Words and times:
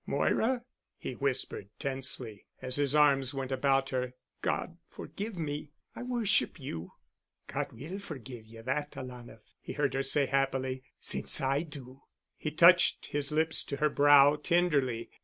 "Moira," 0.07 0.63
he 0.97 1.13
whispered, 1.13 1.69
tensely, 1.77 2.47
as 2.59 2.77
his 2.77 2.95
arms 2.95 3.35
went 3.35 3.51
about 3.51 3.91
her. 3.91 4.15
"God 4.41 4.79
forgive 4.83 5.37
me—I 5.37 6.01
worship 6.01 6.59
you." 6.59 6.93
"God 7.45 7.71
will 7.71 7.99
forgive 7.99 8.47
you 8.47 8.63
that, 8.63 8.97
alanah," 8.97 9.41
he 9.59 9.73
heard 9.73 9.93
her 9.93 10.01
say 10.01 10.25
happily, 10.25 10.81
"since 10.99 11.39
I 11.39 11.61
do." 11.61 12.01
He 12.35 12.49
touched 12.49 13.05
his 13.11 13.31
lips 13.31 13.63
to 13.65 13.75
her 13.75 13.89
brow 13.91 14.37
tenderly 14.37 15.11